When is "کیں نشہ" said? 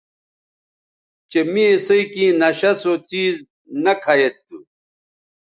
2.13-2.71